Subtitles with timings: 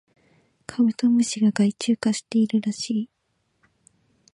[0.65, 3.09] カブトムシが害虫化しているらしい